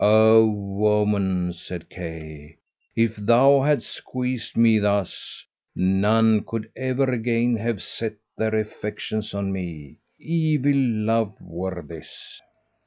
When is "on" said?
9.35-9.51